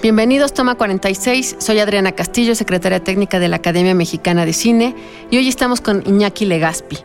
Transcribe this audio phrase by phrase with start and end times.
[0.00, 1.56] Bienvenidos, toma 46.
[1.58, 4.94] Soy Adriana Castillo, secretaria técnica de la Academia Mexicana de Cine,
[5.28, 6.98] y hoy estamos con Iñaki Legaspi.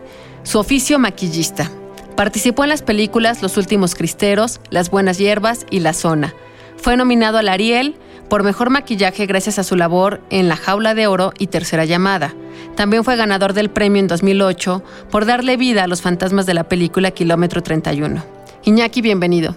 [0.44, 1.72] Su oficio maquillista.
[2.16, 6.36] Participó en las películas Los Últimos Cristeros, Las Buenas Hierbas y La Zona.
[6.78, 7.96] Fue nominado al Ariel
[8.30, 12.36] por mejor maquillaje gracias a su labor en La Jaula de Oro y Tercera Llamada.
[12.76, 16.66] También fue ganador del premio en 2008 por darle vida a los fantasmas de la
[16.66, 18.24] película Kilómetro 31.
[18.66, 19.56] Iñaki, bienvenido.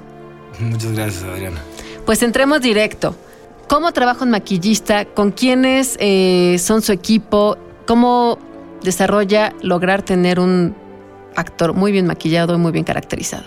[0.59, 1.61] Muchas gracias, Adriana.
[2.07, 3.15] Pues entremos directo.
[3.69, 5.07] ¿Cómo trabaja un maquillista?
[5.07, 7.59] ¿Con quiénes eh, son su equipo?
[7.85, 8.39] ¿Cómo
[8.83, 10.77] desarrolla lograr tener un
[11.35, 13.45] actor muy bien maquillado y muy bien caracterizado?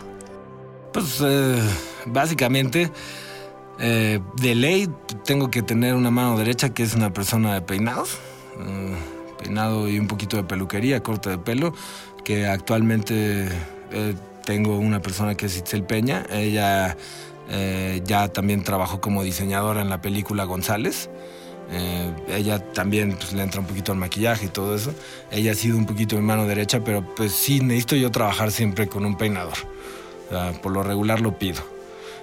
[0.92, 1.62] Pues eh,
[2.06, 2.92] básicamente,
[3.80, 4.90] eh, de ley
[5.24, 8.18] tengo que tener una mano derecha que es una persona de peinados,
[9.42, 11.74] peinado y un poquito de peluquería, corte de pelo,
[12.26, 13.48] que actualmente
[14.44, 16.26] tengo una persona que es Itzel Peña.
[16.30, 16.98] Ella
[17.50, 21.10] eh, ya también trabajó como diseñadora en la película González.
[21.72, 24.94] Eh, ella también pues, le entra un poquito al maquillaje y todo eso.
[25.32, 28.88] Ella ha sido un poquito mi mano derecha, pero pues sí, necesito yo trabajar siempre
[28.88, 29.58] con un peinador.
[30.62, 31.79] por lo regular lo pido.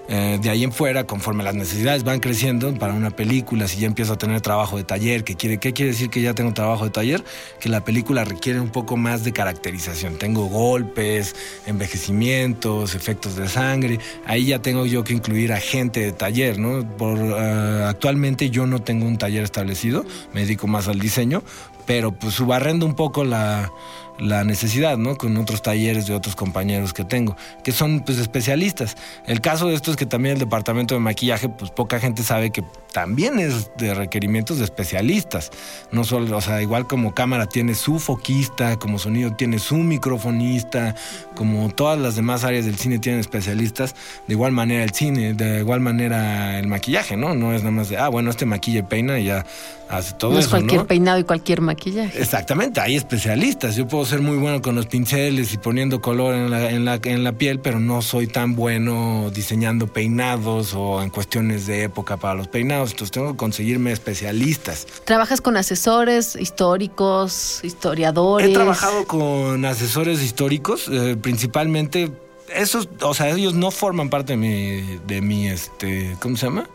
[0.08, 3.86] Eh, de ahí en fuera, conforme las necesidades van creciendo para una película, si ya
[3.86, 6.84] empiezo a tener trabajo de taller, ¿qué quiere, ¿qué quiere decir que ya tengo trabajo
[6.84, 7.24] de taller?
[7.60, 10.16] Que la película requiere un poco más de caracterización.
[10.16, 11.34] Tengo golpes,
[11.66, 13.98] envejecimientos, efectos de sangre.
[14.26, 16.86] Ahí ya tengo yo que incluir a gente de taller, ¿no?
[16.96, 21.42] Por, eh, actualmente yo no tengo un taller establecido, me dedico más al diseño,
[21.86, 23.72] pero pues subarrendo un poco la
[24.18, 25.16] la necesidad, ¿no?
[25.16, 28.96] Con otros talleres de otros compañeros que tengo, que son pues especialistas.
[29.26, 32.50] El caso de esto es que también el departamento de maquillaje, pues poca gente sabe
[32.50, 35.50] que también es de requerimientos de especialistas.
[35.92, 40.94] No solo, o sea, igual como cámara tiene su foquista, como sonido tiene su microfonista,
[41.34, 43.94] como todas las demás áreas del cine tienen especialistas,
[44.26, 47.34] de igual manera el cine, de igual manera el maquillaje, ¿no?
[47.34, 49.44] No es nada más de, ah, bueno, este maquilla y peina y ya
[49.90, 50.46] hace todo no eso.
[50.46, 52.18] Es cualquier peinado y cualquier maquillaje.
[52.18, 53.76] Exactamente, hay especialistas.
[53.76, 57.00] Yo puedo ser muy bueno con los pinceles y poniendo color en la, en la,
[57.02, 62.16] en la piel, pero no soy tan bueno diseñando peinados o en cuestiones de época
[62.16, 62.92] para los peinados.
[62.92, 64.86] Entonces tengo que conseguirme especialistas.
[65.04, 68.48] ¿Trabajas con asesores históricos, historiadores?
[68.48, 72.10] He trabajado con asesores históricos, eh, principalmente
[72.54, 76.68] esos, o sea, ellos no forman parte de mi, de mi, este, ¿cómo se llama?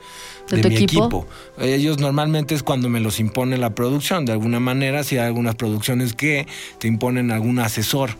[0.49, 1.27] De, mi equipo?
[1.59, 4.25] Ellos normalmente es cuando me los impone la producción.
[4.25, 6.47] De alguna manera, si hay algunas producciones que
[6.79, 8.11] te imponen algún asesor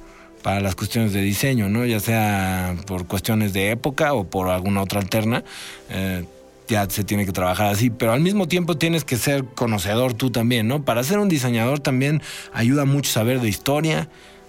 [0.41, 1.85] para las cuestiones de diseño, ¿no?
[1.85, 5.43] Ya sea por cuestiones de época o por alguna otra alterna.
[5.89, 6.25] Eh,
[6.67, 10.31] ya se tiene que trabajar así, pero al mismo tiempo tienes que ser conocedor tú
[10.31, 10.83] también, ¿no?
[10.83, 12.21] Para ser un diseñador también
[12.53, 14.07] ayuda mucho saber de historia,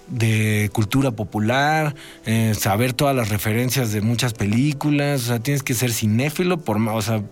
[0.09, 5.75] de cultura popular, eh, saber todas las referencias de muchas películas, o sea, tienes que
[5.75, 7.22] ser cinéfilo, por, o sea,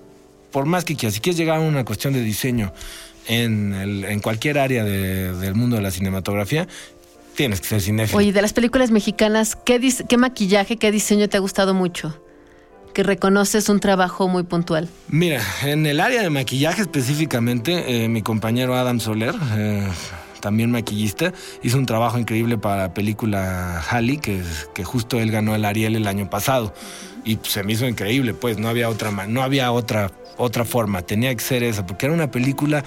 [0.50, 2.72] por más que quieras, si quieres llegar a una cuestión de diseño
[3.26, 6.66] en, en cualquier área del mundo de la cinematografía,
[7.34, 8.18] tienes que ser cinéfilo.
[8.18, 12.20] Oye, de las películas mexicanas, ¿qué, ¿qué maquillaje, qué diseño te ha gustado mucho?
[12.92, 14.88] que reconoces un trabajo muy puntual?
[15.08, 19.86] Mira, en el área de maquillaje específicamente, eh, mi compañero Adam Soler, eh,
[20.40, 24.42] también maquillista, hizo un trabajo increíble para la película Halley, que,
[24.74, 26.74] que justo él ganó el Ariel el año pasado.
[27.24, 30.10] Y se me hizo increíble, pues no había otra, no había otra
[30.40, 32.82] otra forma, tenía que ser esa, porque era una película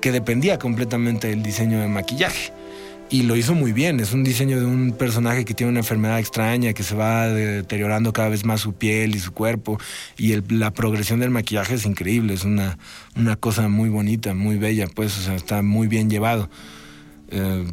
[0.00, 2.52] que dependía completamente del diseño de maquillaje.
[3.10, 6.18] Y lo hizo muy bien, es un diseño de un personaje que tiene una enfermedad
[6.18, 9.78] extraña, que se va deteriorando cada vez más su piel y su cuerpo,
[10.16, 12.78] y la progresión del maquillaje es increíble, es una,
[13.14, 16.48] una cosa muy bonita, muy bella, pues, o sea, está muy bien llevado.
[17.30, 17.64] Eh,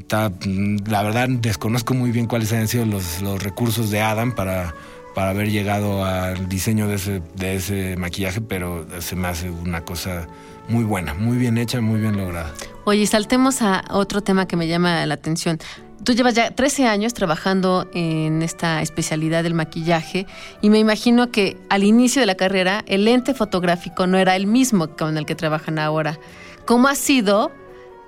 [0.87, 4.75] la verdad desconozco muy bien cuáles han sido los, los recursos de Adam para,
[5.15, 9.81] para haber llegado al diseño de ese, de ese maquillaje, pero se me hace una
[9.81, 10.27] cosa
[10.67, 12.53] muy buena, muy bien hecha, muy bien lograda.
[12.83, 15.59] Oye, saltemos a otro tema que me llama la atención.
[16.03, 20.25] Tú llevas ya 13 años trabajando en esta especialidad del maquillaje
[20.61, 24.47] y me imagino que al inicio de la carrera el lente fotográfico no era el
[24.47, 26.17] mismo con el que trabajan ahora.
[26.65, 27.51] ¿Cómo ha sido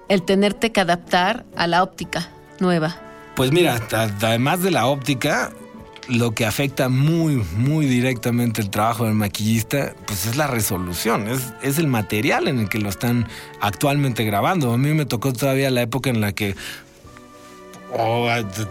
[0.09, 2.29] el tenerte que adaptar a la óptica
[2.59, 2.95] nueva?
[3.35, 5.51] Pues mira, además de la óptica,
[6.07, 11.53] lo que afecta muy, muy directamente el trabajo del maquillista, pues es la resolución, es,
[11.61, 13.27] es, el material en el que lo están
[13.61, 14.73] actualmente grabando.
[14.73, 16.55] A mí me tocó todavía la época en la que
[17.95, 18.27] o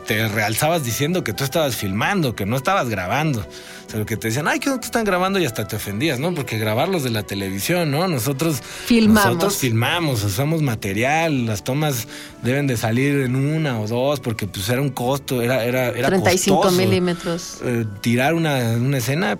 [0.07, 3.41] te realzabas diciendo que tú estabas filmando, que no estabas grabando.
[3.41, 6.19] O sea, que te decían, ay, que no te están grabando y hasta te ofendías,
[6.19, 6.35] ¿no?
[6.35, 8.09] Porque grabarlos de la televisión, ¿no?
[8.09, 9.25] Nosotros filmamos.
[9.25, 12.09] Nosotros filmamos, usamos material, las tomas
[12.43, 16.09] deben de salir en una o dos, porque pues era un costo, era, era, era
[16.09, 17.59] 35 milímetros.
[17.63, 19.39] Eh, tirar una, una escena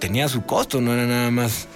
[0.00, 1.68] tenía su costo, no era nada más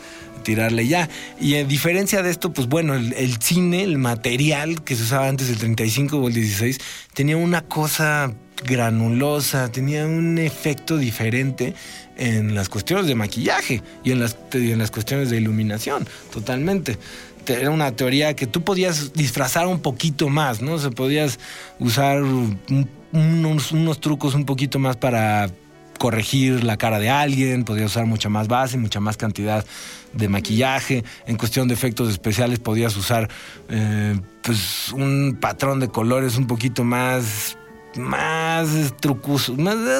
[0.49, 1.11] tirarle ya.
[1.39, 5.51] Y en diferencia de esto, pues bueno, el, cine, el material que se usaba antes,
[5.51, 6.81] el 35 o el 16,
[7.13, 8.33] tenía una cosa
[8.65, 11.75] granulosa, tenía un efecto diferente
[12.17, 16.99] en las cuestiones de maquillaje y en las, en las cuestiones de iluminación, totalmente
[17.47, 20.79] era una teoría que tú podías disfrazar un poquito más, ¿no?
[20.79, 21.39] se podías
[21.79, 25.51] usar unos, unos, trucos un poquito más para
[25.99, 29.65] corregir la cara de alguien, podía usar mucha más base, mucha más cantidad
[30.13, 31.05] de maquillaje.
[31.27, 33.29] En cuestión de efectos especiales podías usar
[33.69, 37.57] eh, pues un patrón de colores un poquito más
[37.97, 39.57] más trucoso,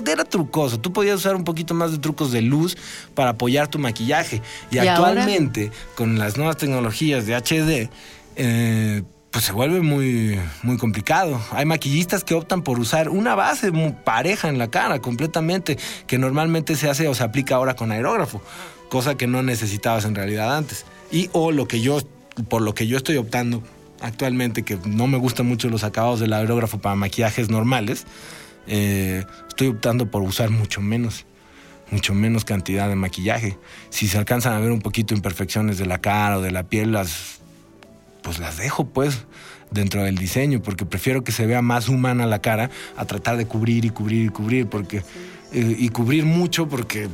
[0.07, 0.79] era trucoso.
[0.79, 2.77] Tú podías usar un poquito más de trucos de luz
[3.15, 4.41] para apoyar tu maquillaje.
[4.71, 7.91] Y, actualmente, con las nuevas tecnologías de HD,
[8.37, 11.41] eh, pues se vuelve muy, muy complicado.
[11.53, 13.71] Hay maquillistas que optan por usar una base
[14.05, 18.43] pareja en la cara completamente, que normalmente se hace o se aplica ahora con aerógrafo,
[18.89, 20.87] cosa que no necesitabas en realidad antes.
[21.11, 22.01] Y o lo que yo,
[22.49, 23.63] por lo que yo estoy optando
[24.01, 28.07] actualmente, que no me gustan mucho los acabados del aerógrafo para maquillajes normales,
[28.67, 31.25] eh, estoy optando por usar mucho menos
[31.91, 33.57] mucho menos cantidad de maquillaje.
[33.89, 36.93] Si se alcanzan a ver un poquito imperfecciones de la cara o de la piel,
[36.93, 37.41] las
[38.29, 39.25] pues las dejo pues
[39.71, 43.47] dentro del diseño, porque prefiero que se vea más humana la cara a tratar de
[43.47, 44.99] cubrir y cubrir y cubrir, porque
[45.51, 47.09] eh, y cubrir mucho porque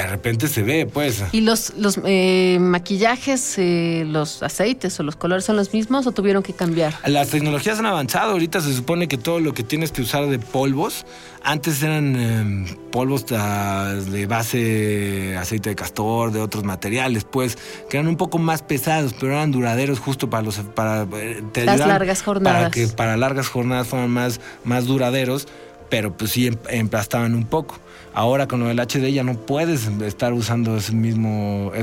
[0.00, 1.22] de repente se ve, pues.
[1.32, 6.12] ¿Y los, los eh, maquillajes, eh, los aceites o los colores son los mismos o
[6.12, 6.94] tuvieron que cambiar?
[7.06, 8.32] Las tecnologías han avanzado.
[8.32, 11.04] Ahorita se supone que todo lo que tienes que usar de polvos,
[11.42, 17.58] antes eran em, polvos de base aceite de castor, de otros materiales, pues,
[17.90, 21.78] que eran un poco más pesados, pero eran duraderos justo para los para eh, las
[21.80, 22.60] largas jornadas.
[22.60, 25.48] Para que para largas jornadas fueran más, más duraderos,
[25.92, 27.78] pero pues sí em, emplastaban un poco.
[28.14, 30.94] Ahora con el HD ya no puedes estar usando esa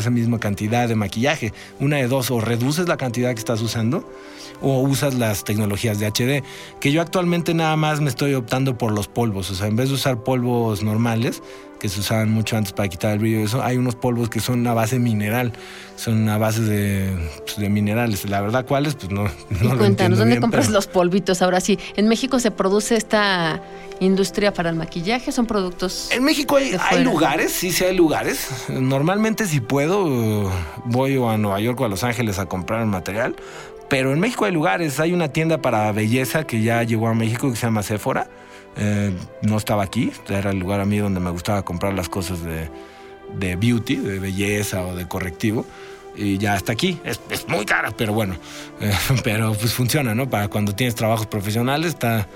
[0.10, 1.54] misma cantidad de maquillaje.
[1.80, 4.12] Una de dos, o reduces la cantidad que estás usando
[4.62, 6.44] o usas las tecnologías de HD.
[6.80, 9.52] Que yo actualmente nada más me estoy optando por los polvos.
[9.52, 11.44] O sea, en vez de usar polvos normales,
[11.80, 14.68] que se usaban mucho antes para quitar el brillo, eso, hay unos polvos que son
[14.68, 15.54] a base mineral,
[15.96, 18.30] son a base de, pues, de minerales.
[18.30, 18.96] La verdad, ¿cuáles?
[18.96, 19.24] Pues no.
[19.24, 21.42] no y cuéntanos, ¿dónde compras los polvitos?
[21.42, 23.64] Ahora sí, ¿en México se produce esta
[24.02, 25.32] industria para el maquillaje?
[25.32, 26.10] ¿Son productos?
[26.12, 28.48] En México hay, hay lugares, sí, sí hay lugares.
[28.70, 30.52] Normalmente, si puedo,
[30.86, 33.36] voy a Nueva York o a Los Ángeles a comprar el material.
[33.88, 37.50] Pero en México hay lugares, hay una tienda para belleza que ya llegó a México
[37.50, 38.30] que se llama Sephora
[38.78, 39.12] eh,
[39.42, 43.56] no estaba aquí, era el lugar a mí donde me gustaba comprar las cosas de,
[43.56, 45.66] beauty, de belleza o de correctivo.
[46.16, 47.00] Y ya está aquí.
[47.04, 48.36] Es, muy cara, pero bueno.
[48.82, 48.94] Eh,
[49.26, 50.30] pero pues funciona, ¿no?
[50.30, 52.30] Para cuando tienes trabajos profesionales está,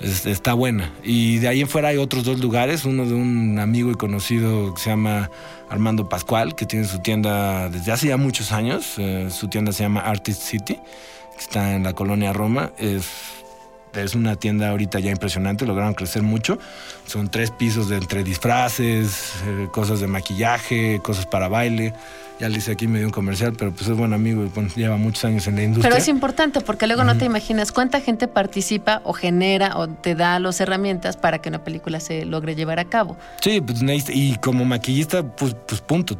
[0.00, 0.92] está buena.
[1.04, 2.84] Y de ahí en fuera hay otros dos lugares.
[2.84, 5.30] Uno de un amigo y conocido que se llama
[5.68, 8.94] Armando Pascual, que tiene su tienda desde hace ya muchos años.
[8.98, 12.72] Eh, su tienda se llama Artist City, que está en la colonia Roma.
[12.78, 13.06] Es
[14.02, 16.58] es una tienda ahorita ya impresionante, lograron crecer mucho.
[17.06, 21.94] Son tres pisos de entre disfraces, eh, cosas de maquillaje, cosas para baile.
[22.38, 25.24] Ya le hice aquí medio un comercial, pero pues es buen amigo y lleva muchos
[25.24, 25.88] años en la industria.
[25.88, 30.14] Pero es importante porque luego no te imaginas cuánta gente participa o genera o te
[30.14, 33.16] da las herramientas para que una película se logre llevar a cabo.
[33.40, 36.18] Sí, pues y como maquillista, pues, pues punto.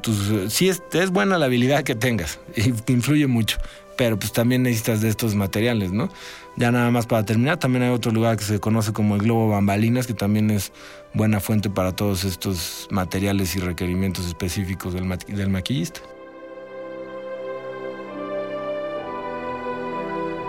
[0.48, 3.58] sí es, es buena la habilidad que tengas y influye mucho,
[3.96, 6.08] pero pues también necesitas de estos materiales, ¿no?
[6.56, 9.48] Ya nada más para terminar, también hay otro lugar que se conoce como el Globo
[9.48, 10.72] Bambalinas, que también es
[11.12, 16.00] buena fuente para todos estos materiales y requerimientos específicos del, del maquillista.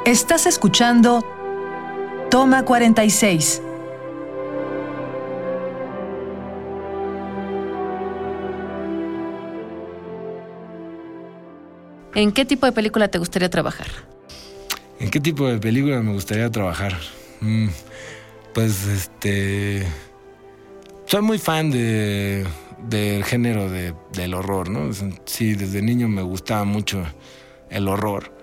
[0.05, 1.25] Estás escuchando
[2.29, 3.61] Toma 46.
[12.17, 13.85] ¿En qué tipo de película te gustaría trabajar?
[14.99, 16.97] ¿En qué tipo de película me gustaría trabajar?
[17.41, 17.67] Mm,
[18.55, 19.85] pues este
[21.05, 22.43] soy muy fan de
[22.89, 24.89] del género de, del horror, ¿no?
[25.25, 27.03] Sí, desde niño me gustaba mucho
[27.69, 28.33] el horror.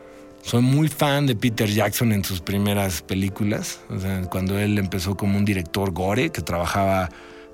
[0.42, 5.16] Soy muy fan de Peter Jackson en sus primeras películas, o sea, cuando él empezó
[5.16, 7.08] como un director gore que trabajaba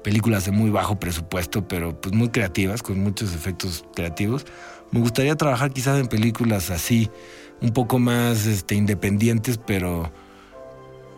[0.05, 4.45] películas de muy bajo presupuesto, pero pues muy creativas, con muchos efectos creativos.
[4.91, 7.11] Me gustaría trabajar quizás en películas así,
[7.61, 10.11] un poco más este, independientes, pero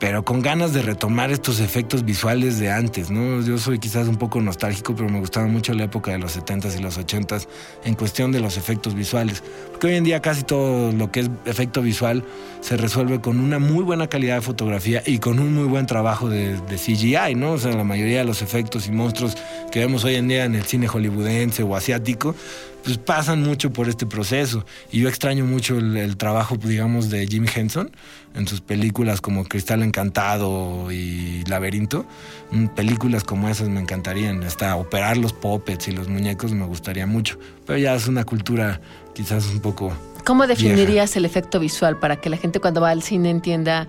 [0.02, 3.40] pero con ganas de retomar estos efectos visuales de antes, ¿no?
[3.40, 6.76] Yo soy quizás un poco nostálgico, pero me gustaba mucho la época de los 70s
[6.76, 7.46] y los 80s
[7.84, 9.44] en cuestión de los efectos visuales.
[9.70, 12.24] Porque hoy en día casi todo lo que es efecto visual
[12.62, 16.28] se resuelve con una muy buena calidad de fotografía y con un muy buen trabajo
[16.28, 17.52] de, de CGI, ¿no?
[17.52, 19.36] O sea, la mayoría de los efectos y monstruos
[19.70, 22.34] que vemos hoy en día en el cine hollywoodense o asiático
[22.82, 24.64] pues pasan mucho por este proceso.
[24.90, 27.90] Y yo extraño mucho el, trabajo, digamos, de Jim Henson
[28.34, 32.06] en sus películas como Cristal Encantado y Laberinto.
[32.50, 34.42] Mm, películas como esas me encantarían.
[34.42, 37.38] Hasta operar los puppets y los muñecos me gustaría mucho.
[37.66, 38.80] Pero ya es una cultura
[39.14, 39.92] quizás un poco.
[40.24, 43.88] ¿Cómo definirías el efecto visual para que la gente cuando va al cine entienda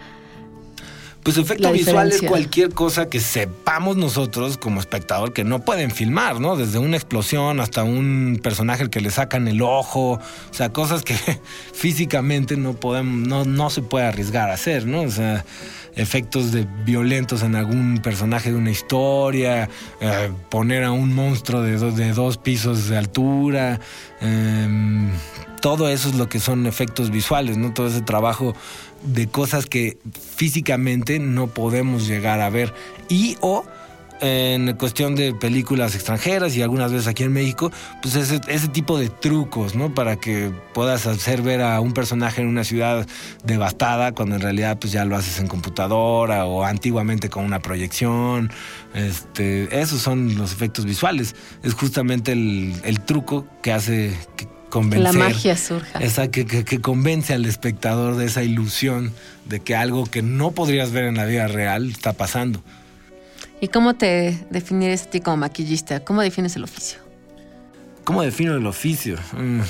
[1.23, 6.39] pues efecto visual es cualquier cosa que sepamos nosotros como espectador que no pueden filmar,
[6.39, 6.55] ¿no?
[6.57, 11.03] Desde una explosión hasta un personaje al que le sacan el ojo, o sea, cosas
[11.03, 11.15] que
[11.73, 15.01] físicamente no podemos, no, no se puede arriesgar a hacer, ¿no?
[15.01, 15.45] O sea,
[15.95, 19.69] efectos de violentos en algún personaje de una historia,
[20.01, 23.79] eh, poner a un monstruo de, de dos pisos de altura,
[24.21, 25.11] eh,
[25.63, 27.73] todo eso es lo que son efectos visuales, ¿no?
[27.73, 28.53] Todo ese trabajo
[29.01, 29.97] de cosas que
[30.35, 32.73] físicamente no podemos llegar a ver.
[33.07, 33.63] Y o
[34.21, 38.97] en cuestión de películas extranjeras y algunas veces aquí en México, pues ese, ese, tipo
[38.97, 39.93] de trucos, ¿no?
[39.93, 43.05] Para que puedas hacer ver a un personaje en una ciudad
[43.43, 48.51] devastada cuando en realidad pues ya lo haces en computadora o antiguamente con una proyección.
[48.93, 51.35] Este, esos son los efectos visuales.
[51.63, 55.13] Es justamente el, el truco que hace que, convencer.
[55.13, 55.99] La magia surja.
[55.99, 59.13] Esa que, que, convence al espectador de esa ilusión
[59.45, 62.63] de que algo que no podrías ver en la vida real está pasando.
[63.63, 66.03] ¿Y cómo te definirías a ti como maquillista?
[66.03, 66.99] ¿Cómo defines el oficio?
[68.03, 69.15] ¿Cómo defino el oficio?
[69.31, 69.61] Mm,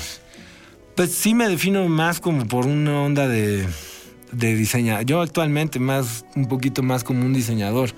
[0.96, 3.64] pues sí me defino más como por una onda de,
[4.32, 5.04] de diseñar.
[5.04, 7.90] Yo actualmente más, un poquito más como un diseñador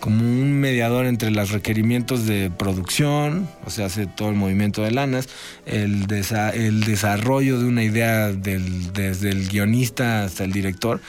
[0.00, 4.90] como un mediador entre los requerimientos de producción, o sea, hace todo el movimiento de
[4.90, 5.28] lanas,
[5.64, 6.06] el,
[6.54, 11.00] el desarrollo de una idea desde el guionista hasta el director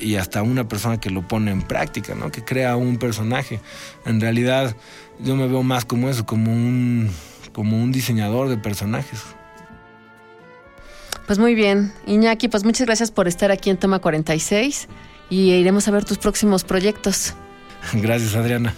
[0.00, 2.30] y hasta una persona que lo pone en práctica, ¿no?
[2.30, 3.60] que crea un personaje.
[4.06, 4.74] En realidad
[5.20, 7.10] yo me veo más como eso, como un,
[7.52, 9.22] como un diseñador de personajes.
[11.26, 14.88] Pues muy bien, Iñaki, pues muchas gracias por estar aquí en Toma 46
[15.30, 17.34] y iremos a ver tus próximos proyectos.
[17.94, 18.74] Gracias, Adriana.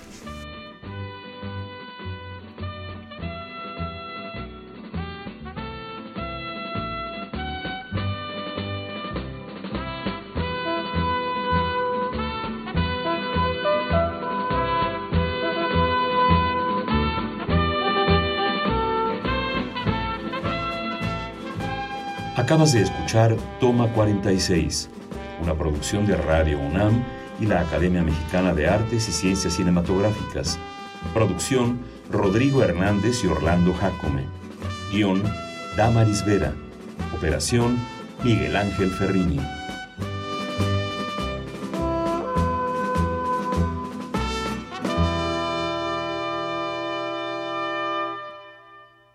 [22.73, 24.91] De escuchar Toma 46,
[25.41, 27.05] una producción de Radio UNAM
[27.39, 30.59] y la Academia Mexicana de Artes y Ciencias Cinematográficas.
[31.15, 31.79] Producción,
[32.11, 34.25] Rodrigo Hernández y Orlando Jacome.
[34.91, 35.23] Guión,
[35.77, 36.55] Damaris Vera.
[37.17, 37.79] Operación,
[38.25, 39.39] Miguel Ángel Ferrini.